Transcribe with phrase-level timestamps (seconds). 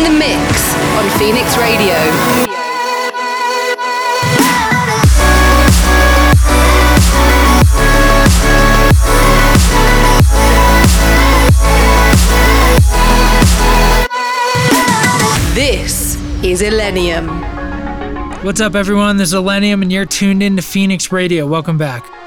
[0.00, 1.92] In the mix on Phoenix Radio.
[15.54, 17.28] This is Illenium.
[18.42, 19.18] What's up, everyone?
[19.18, 21.46] This is Illenium, and you're tuned in to Phoenix Radio.
[21.46, 22.19] Welcome back.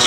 [0.00, 0.06] I'm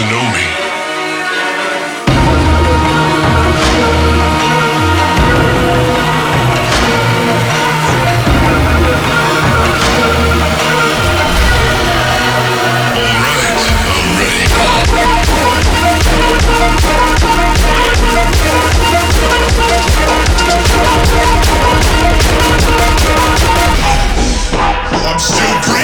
[25.20, 25.81] still breathing,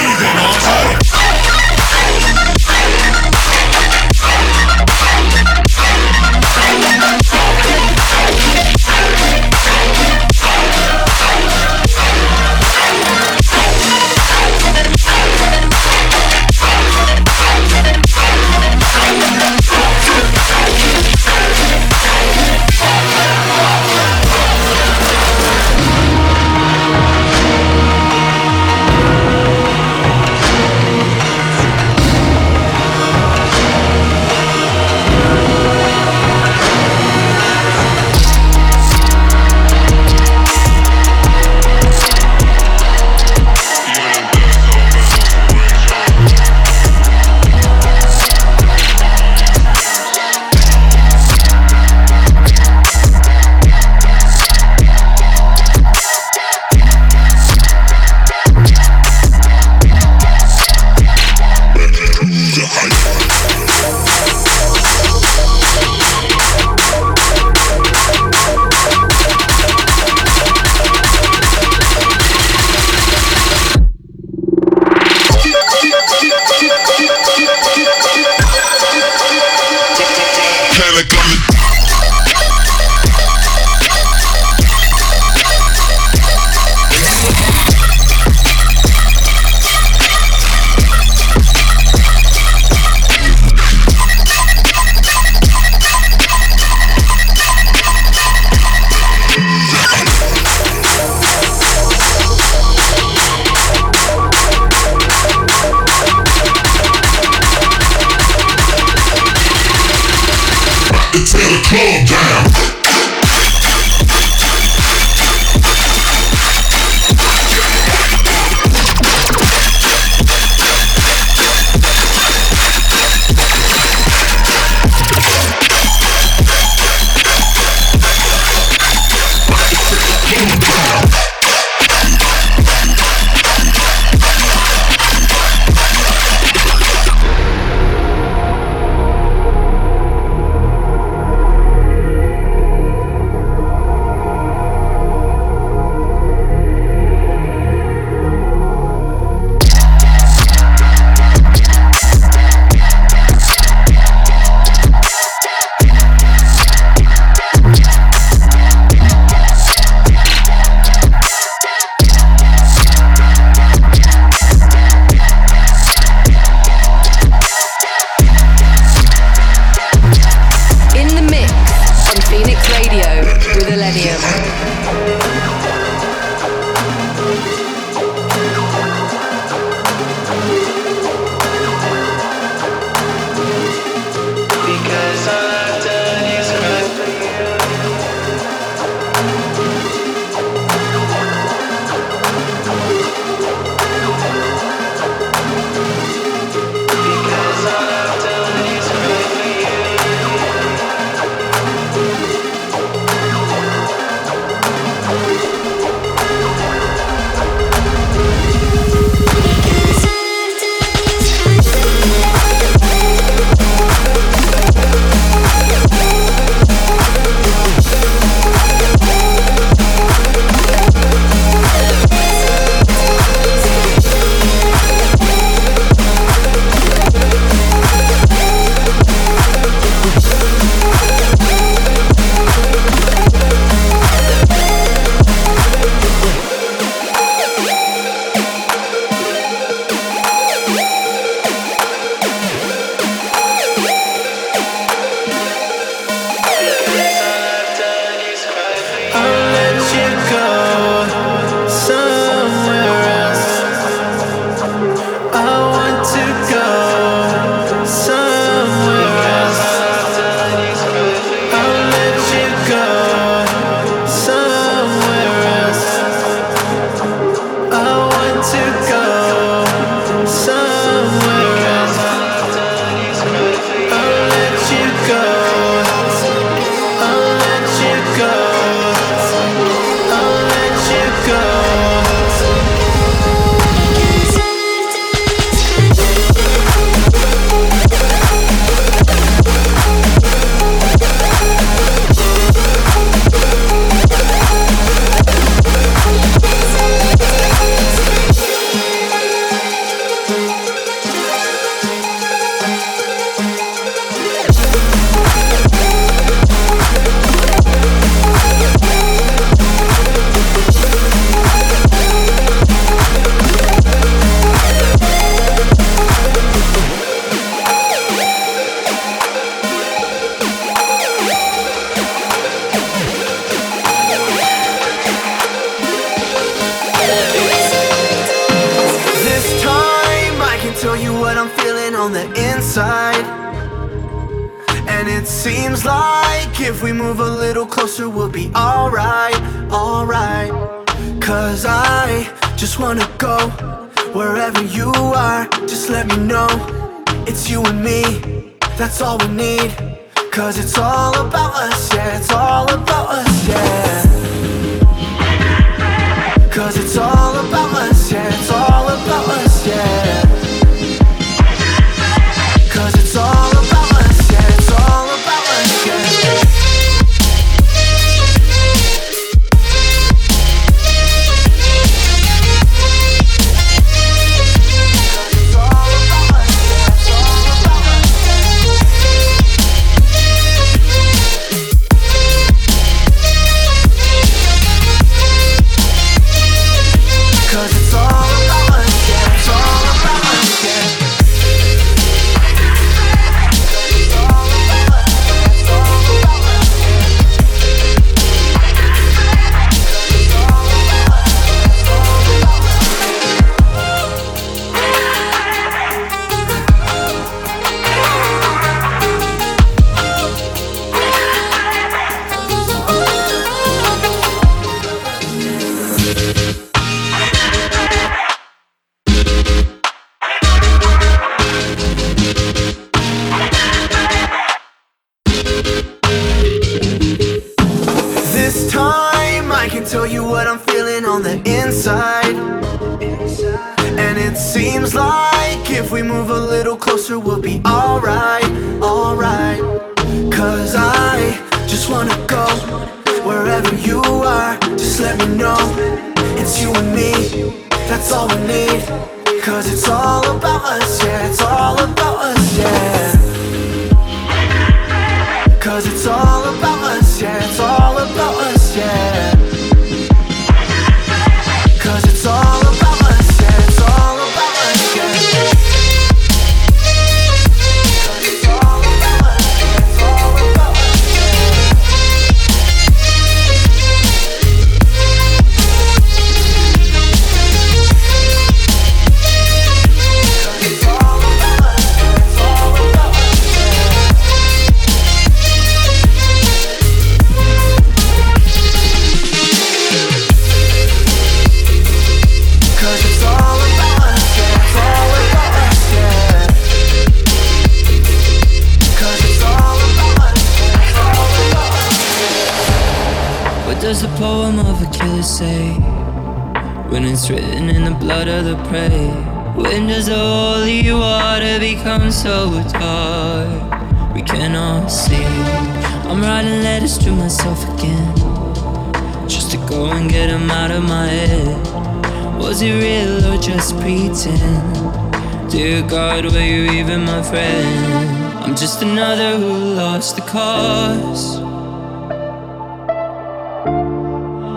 [529.54, 531.39] lost the cause.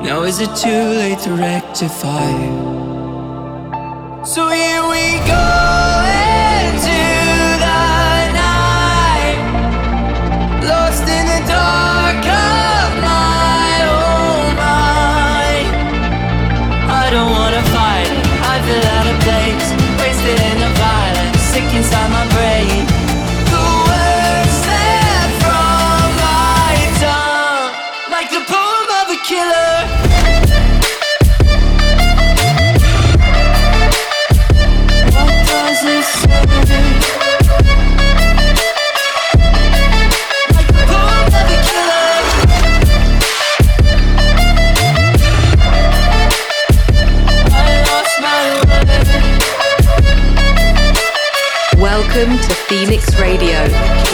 [0.05, 2.31] Now is it too late to rectify?
[4.25, 5.60] So here we go.
[52.81, 53.63] Phoenix Radio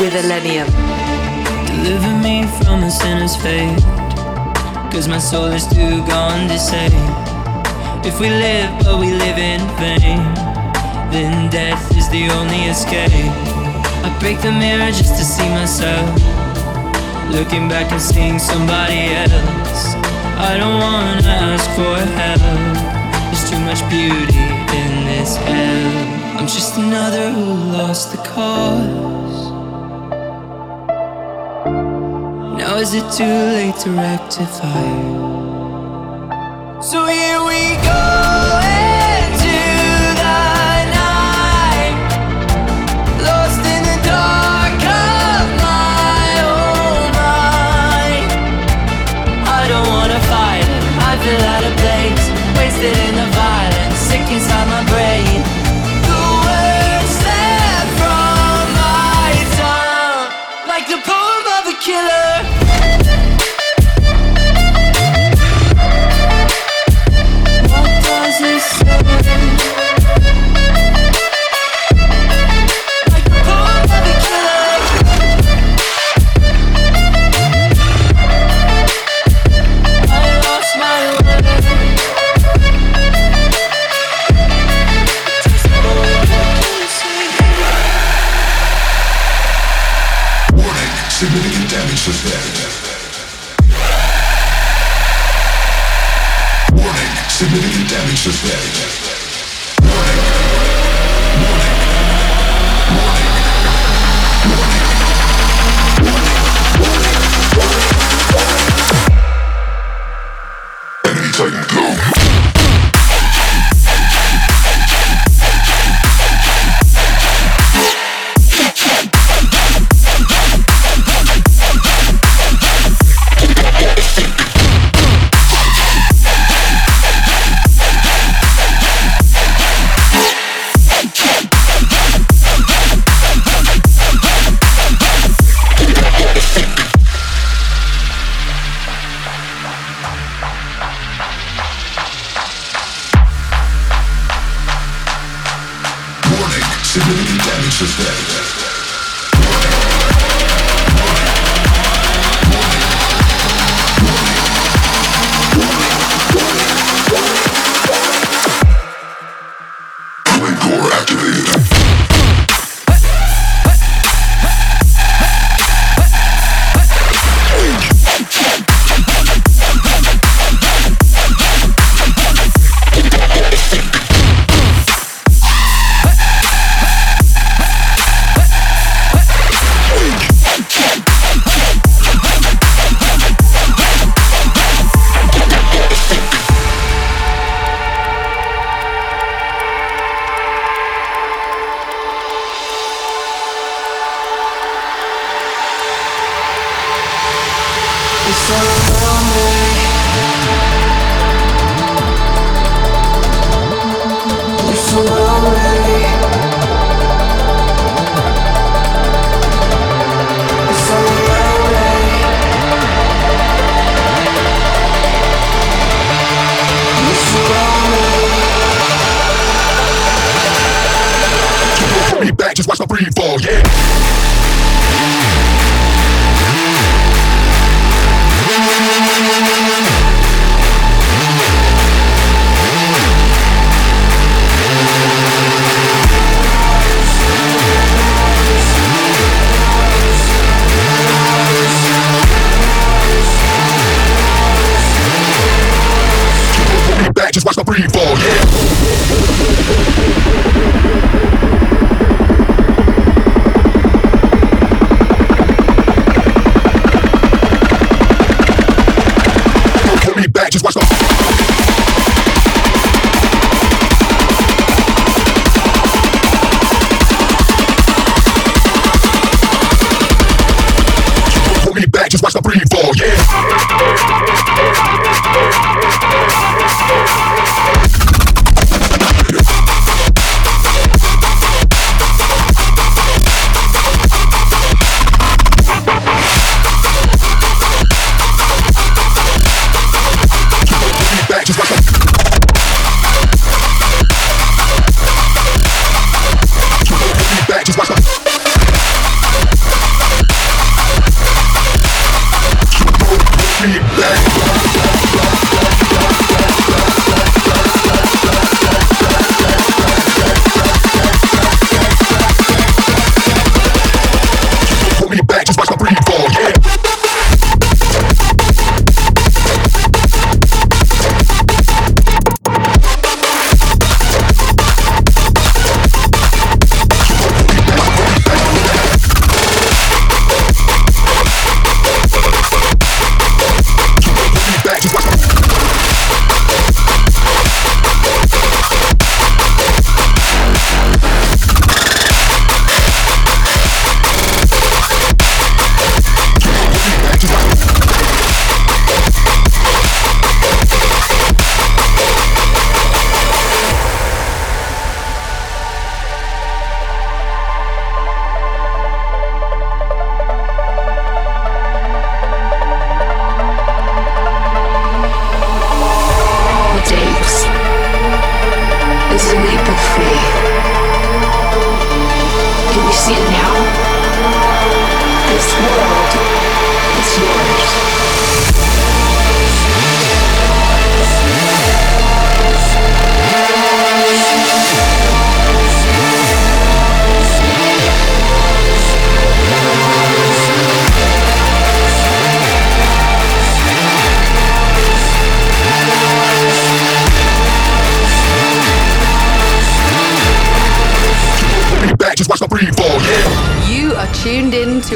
[0.01, 0.67] with Illenium.
[1.69, 3.79] Deliver me from a sinner's fate,
[4.91, 6.91] cause my soul is too gone to save.
[8.05, 10.19] If we live but we live in vain,
[11.13, 13.31] then death is the only escape.
[14.03, 16.11] I break the mirror just to see myself,
[17.31, 19.95] looking back and seeing somebody else.
[20.43, 22.43] I don't wanna ask for help,
[23.31, 24.43] there's too much beauty
[24.75, 26.26] in this hell.
[26.39, 29.51] I'm just another who lost the cause.
[32.59, 34.83] Now is it too late to rectify?
[36.83, 37.26] So yeah.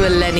[0.00, 0.39] Illenium.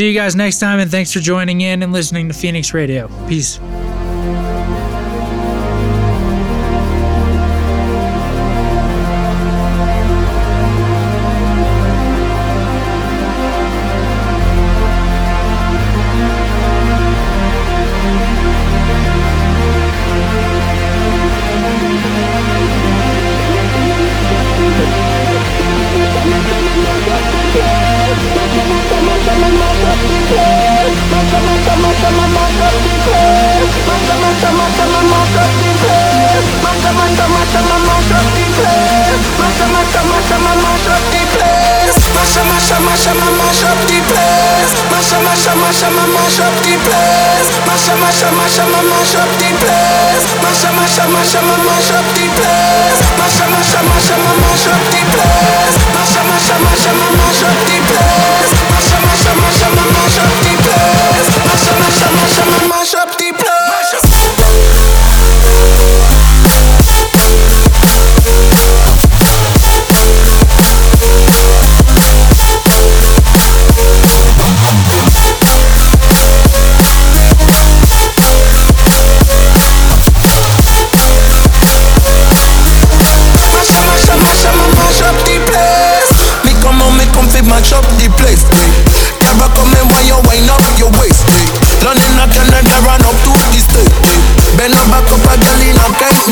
[0.00, 3.08] See you guys next time, and thanks for joining in and listening to Phoenix Radio.
[3.28, 3.58] Peace.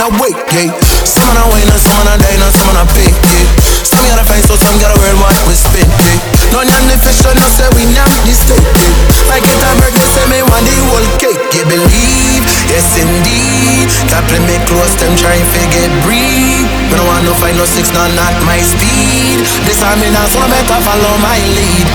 [0.09, 0.49] Kind of.
[0.57, 0.73] Yeah.
[1.05, 3.11] Some man a wine and some man a dine and some man a pay.
[3.13, 3.45] Yeah.
[3.85, 4.05] Some
[4.45, 5.89] so some gotta worldwide we spend.
[6.01, 6.17] Yeah.
[6.53, 8.65] None of the fish don't say we not the state.
[8.79, 9.29] Yeah.
[9.29, 11.41] Like it a birthday say me want the whole cake.
[11.53, 12.45] You believe?
[12.73, 13.89] Yes indeed.
[14.09, 16.69] Couple me close them trying to get breathe.
[16.89, 19.45] Me no want no fight no six, no not my speed.
[19.69, 21.89] This time me not so I better follow my lead.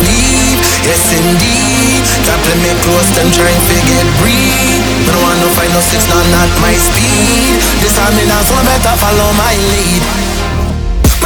[0.00, 0.39] Leave,
[0.86, 2.04] yes indeed.
[2.24, 4.84] Couple me close them trying to get breathe.
[5.04, 7.58] Me no want no fight no six, no not my speed.
[7.82, 10.29] This time me not so I better follow my lead.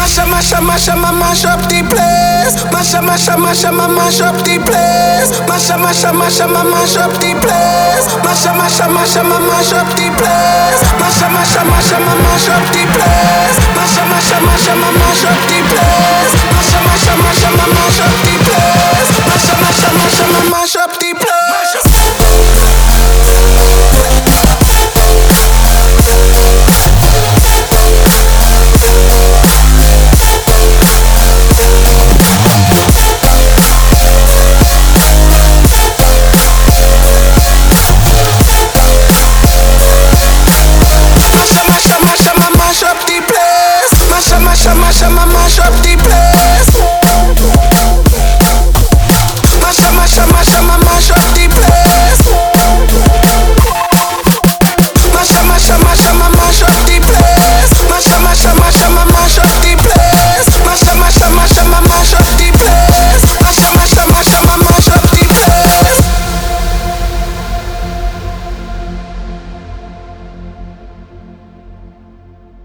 [0.04, 2.60] Masha, masha, masha, ma- mash up the place.
[2.70, 5.32] Masha, Mash up, mash up, mash up, up the place.
[5.48, 8.04] Mash up, mash up, mash up, up the place.
[8.20, 10.76] Mash up, up, up, up the place.
[11.00, 13.56] Mash up, up, up, up the place.
[13.72, 16.32] Mash up, up, up, up the place.
[16.52, 19.08] Mash up, up, up, up the place.
[19.24, 19.88] Up, up,
[20.20, 20.83] up, mash up